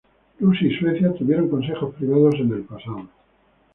Rusia 0.39 0.67
y 0.67 0.75
Suecia 0.79 1.13
tuvieron 1.13 1.47
Consejos 1.47 1.93
Privados 1.93 2.33
en 2.39 2.51
el 2.53 2.63
pasado. 2.63 3.07